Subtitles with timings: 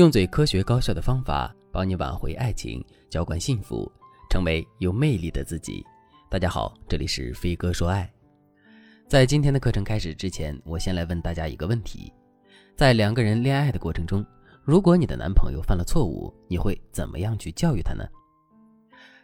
[0.00, 3.86] 用最科学高效的方法帮你挽回爱情，浇灌幸福，
[4.30, 5.84] 成为有魅力的自己。
[6.30, 8.10] 大家好，这里是飞哥说爱。
[9.06, 12.10] 在今天的课程开始之前，我先来问大家一个问题：
[12.74, 14.24] 在两个人恋爱的过程中，
[14.64, 18.02] 如果你的男朋友犯了错误，你会怎么样去教育他呢？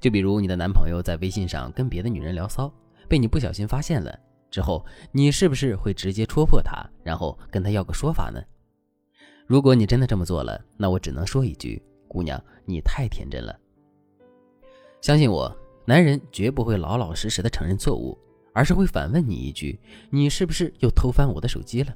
[0.00, 2.72] 就比如你的男朋友在微信上跟别的女人聊骚，
[3.10, 4.18] 被你不小心发现了
[4.50, 4.82] 之后，
[5.12, 8.42] 你是不是会直接戳破他，然后跟他要个说法呢？
[9.52, 13.54] 如果你真的这么做了，那我只能说一句：姑娘，你太天真了。
[15.02, 18.16] 相信我，男人绝不会老老实实的承认错误，
[18.54, 21.94] 而是会反问你一句：“你是不是又偷翻我的手机了？”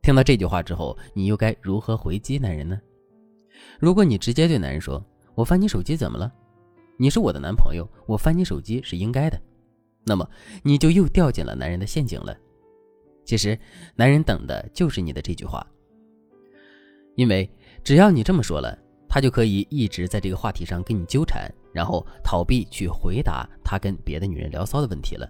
[0.00, 2.80] 听到这句话之后，你又该如何回击男人呢？
[3.78, 5.04] 如果你直接对男人说
[5.36, 6.32] ：“我翻你手机怎么了？
[6.96, 9.38] 你是我的男朋友，我翻你手机是应该的。”
[10.06, 10.26] 那么
[10.62, 12.34] 你就又掉进了男人的陷阱了。
[13.26, 13.58] 其实，
[13.94, 15.66] 男人等的就是你的这句话。
[17.14, 17.48] 因为
[17.84, 18.76] 只要你这么说了，
[19.08, 25.28] 他就可以一直在这个话题上跟你纠缠，然后逃避去回答他跟别的女人聊骚的问题了。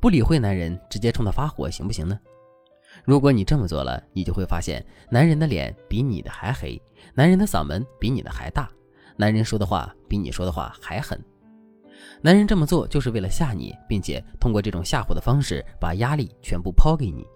[0.00, 2.18] 不理会男人，直接冲他发火，行不行呢？
[3.04, 6.80] 如果你这么做了，你就会发现，男人的脸比你的还黑，
[7.14, 8.70] 男人的嗓门比你的还大，
[9.16, 11.18] 男人说的话比你说的话还狠。
[12.20, 17.26] 男人这么做就是为了吓你，并且通过这种吓唬的方式，把压力全部抛给你。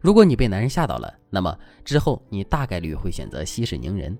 [0.00, 4.16] 如果你被男人吓到了，那么之后你大概率会选择息事宁人。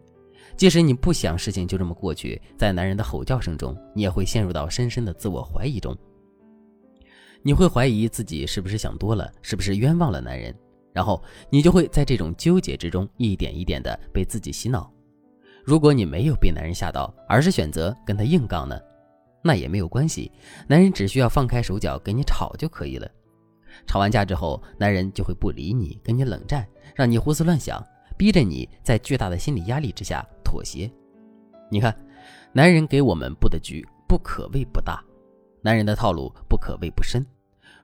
[0.57, 5.97] 即使你不想事情就这么过去，在男人的吼叫声中，你也会陷入到深深的自我怀疑中。
[7.43, 10.55] 你会怀疑自己是不是想多了，是不是冤枉了男人，
[10.93, 14.93] 然后你就会在这种纠结之中一点一点的被自己洗脑。
[15.65, 18.79] 如果你没有被男人吓到，而是选择跟他硬杠呢，
[19.43, 20.31] 那也没有关系，
[20.69, 23.09] 男人只需要放开手脚跟你吵就可以了。
[23.87, 27.85] 吵完架之后，男人就会不理你，跟你冷战，让你胡思乱想，
[28.17, 30.91] 逼着你在巨大的心理压力之下妥协。
[31.71, 31.95] 你看，
[32.53, 35.03] 男人给我们布的局不可谓不大，
[35.63, 37.25] 男人的套路不可谓不深。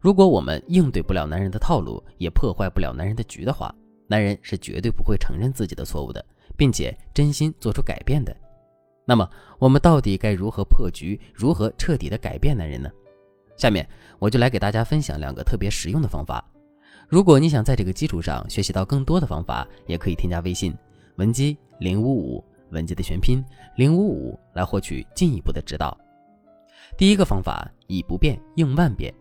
[0.01, 3.75] 如果我们应对不了男人的套路，也破坏不了男人的局的话，
[4.07, 6.25] 男人是绝对不会承认自己的错误的，
[6.57, 8.37] 并且真心做出改变的。
[9.05, 12.91] 那么，我们到底该如何破局，如何彻底的改变男人呢？
[13.59, 13.87] 下面
[14.19, 16.43] 我就来给大家分享两个特别实用的方法。
[17.09, 20.75] 如果你想在这个基础上学习到更多的方法，也可以添加微信
[21.17, 23.45] 文姬零五五，文姬的全拼
[23.77, 25.97] 零五五，来获取进一步的指导。
[26.97, 29.13] 第一个方法，以不变应万变。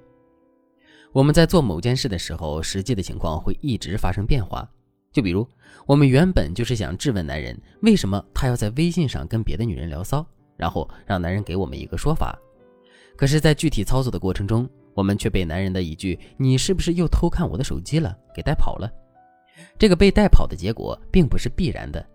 [1.14, 4.70] 我们在做某件事的时候，实际的情况会一直发生变化。
[5.12, 5.48] 就比如，
[5.86, 10.24] 我们原本就是想质问男人，为什么他要在微信上跟别的女人聊骚，
[10.58, 12.38] 然后让男人给我们一个说法。
[13.18, 18.88] 可是，在具体操作的过程中，我们却被男人的一句“你是不是又偷看我的手机了”给带跑了。
[19.80, 22.06] 这个被带跑的结果并不是必然的，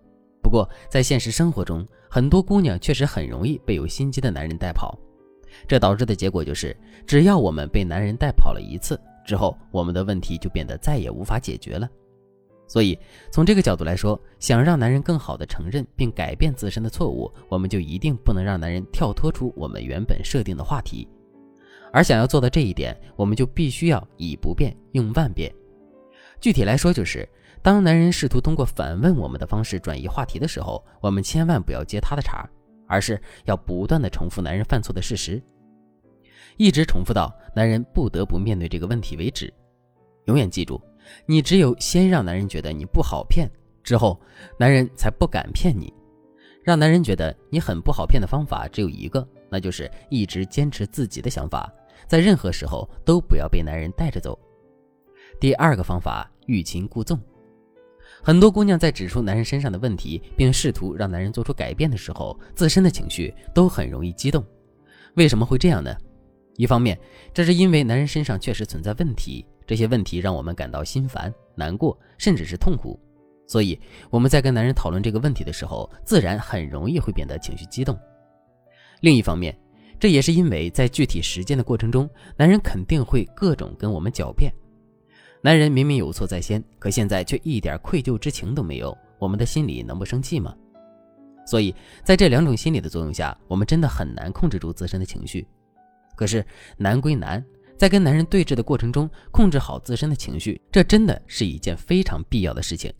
[0.40, 4.96] 不过在现实生活中，很多姑娘确实很容易被有心机的男人带跑。
[5.66, 11.88] 这导致的结果就是，只要我们被男人带跑了一次之后，我们的问题就变得再也无法解决了。
[12.72, 12.98] 所以，
[13.30, 21.06] 从这个角度来说，想让男人更好的承认并改变自身的错误，我们就一定不能让男人跳脱出我们原本设定的话题。
[21.92, 25.54] 而想要做到这一点，我们就必须要以不变应万变。
[26.40, 27.28] 具体来说，就是
[27.60, 32.48] 当男人试图通过反问我们的方式转移话题的时候，我们千万不要接他的茬，
[32.88, 35.42] 而是要不断的重复男人犯错的事实，
[36.56, 39.52] 一直重复到男人不得不面对这个问题为止。
[40.24, 40.80] 永远记住。
[41.26, 43.50] 你只有先让男人觉得你不好骗，
[43.82, 44.20] 之后
[44.58, 45.92] 男人才不敢骗你。
[46.62, 51.72] 让男人觉得你很不好骗的方法只有一个，那就是一直坚持自己的想法，
[52.06, 54.38] 在任何时候都不要被男人带着走。
[55.40, 57.18] 第二个方法，欲擒故纵。
[58.22, 64.44] 很多姑娘在指出男人身上的问题，并试图让男人做出改变的时候，自身的情绪都很容易激动。
[65.14, 65.92] 为什么会这样呢？
[66.56, 66.96] 一方面，
[67.34, 69.44] 这是因为男人身上确实存在问题。
[69.72, 73.00] 这些问题让我们感到心烦、难过，甚至是痛苦，
[73.46, 73.80] 所以
[74.10, 77.98] 我们在跟男人讨论这个问题的时候，自然很容易会变得情绪激动。
[79.00, 79.58] 另一方面，
[79.98, 84.52] 这也是因为在具体实践的过程中，男人肯定会各种跟我们狡辩。
[85.40, 90.54] 男人明明有错在先，可现在却一点愧疚之情都没有，我们的心里能不生气吗？
[91.46, 91.74] 所以
[92.04, 95.48] 在这两种心理的作用下，我们真的很难控制住自身的情绪。
[96.14, 96.44] 可是
[96.76, 97.42] 难归难。
[97.82, 102.94] 在跟男人对峙的过程中，控制好自身的情绪，这真的是一件非常必要的事情。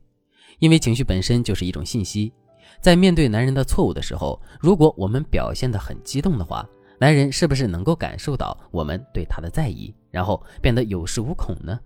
[0.59, 2.33] 因为情绪本身就是一种信息，
[2.81, 6.69] 在面对男人的错误的时候，如果我们表现得很激动的话，
[6.99, 11.79] 男人是不是能够感受到我们对他的在意，然后变得有恃无恐呢？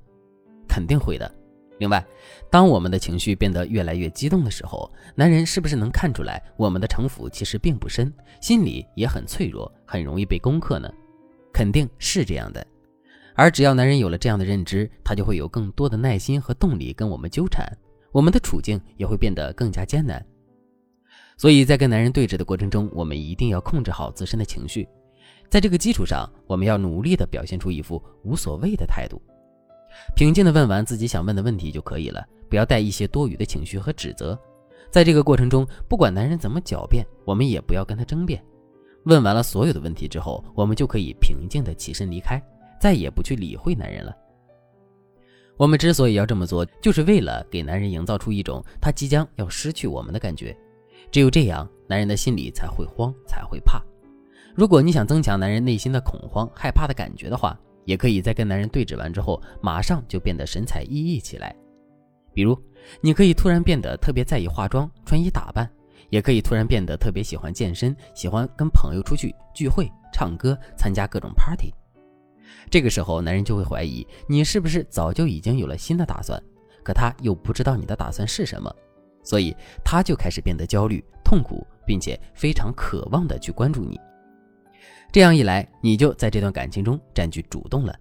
[0.66, 1.30] 肯定会的。
[1.78, 2.02] 另外，
[2.50, 8.10] 当我们的情绪变得越来越激动的时候，男人是不是能看出来我们的城府其实并不深，
[8.40, 10.90] 心里也很脆弱，很容易被攻克呢？
[11.52, 12.66] 肯定是这样的。
[13.36, 17.64] 而只要男人有了这样的认知，他就会有更多的耐心和动力跟我们纠缠，
[18.10, 20.24] 我们的处境也会变得更加艰难。
[21.36, 24.88] 所以在跟男人对峙的过程中，我们一定要控制好自身的情绪，
[25.50, 29.20] 在这个基础上，我们要努力地表现出一副无所谓的态度。
[30.14, 34.38] 平静地问完自己想问的问题就可以了，不要带一些多余的情绪和指责。
[34.90, 38.42] 在这个过程中，不管男人怎么狡辩，我们也不要跟他争辩。
[39.04, 42.42] 问完了所有的问题之后，我们就可以平静地起身离开，
[42.86, 44.16] 再也不去理会男人了。
[45.56, 50.56] 我们之所以要这么做，就是为了给男人营造出一种他即将要失去我们的感觉。
[51.10, 53.82] 只有这样，男人的心里才会慌，才会怕。
[54.54, 61.52] 如果你想增强男人内心的恐慌、害怕的感觉的话，也可以在跟男人对峙完之后，马上就变得神采奕奕起来。
[62.32, 62.56] 比如，
[63.00, 65.68] 你可以突然变得特别在意化妆、穿衣打扮，
[66.08, 71.74] 也可以突然变得特别喜欢健身，喜欢跟朋友出去聚会、唱歌、参加各种 party。
[72.70, 76.42] 这个时候，男人就会怀疑你是不是早就已经有了新的打算，
[76.82, 78.74] 可他又不知道你的打算是什么，
[79.22, 79.54] 所以
[79.84, 84.00] 他就开始变得焦虑、痛苦，并且非常渴望的去关注你。
[85.12, 87.94] 这样一来，你就在这段感情中占据主动了。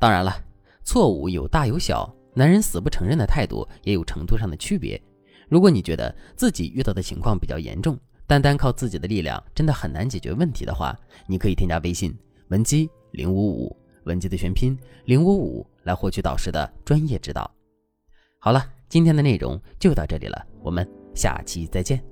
[0.00, 0.36] 当然了，
[0.84, 5.00] 错误有大有小，男人死不承认的态度也有程度上的区别。
[5.48, 10.94] 如果你觉得自己遇到的情况比较严重，单单靠自己的力量真的很难解决问题的话，
[11.26, 12.14] 你可以添加微信
[12.48, 17.50] 文姬零五五，文姬的全拼零五五，来获取导师的专业指导。
[18.38, 22.02] 好了，今天的内容就到这里了，我们下期再见。